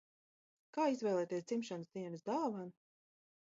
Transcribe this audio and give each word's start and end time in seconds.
Kā 0.77 0.85
izvēlēties 0.93 1.45
dzimšanas 1.51 1.93
dienas 1.99 2.27
dāvanu? 2.33 2.75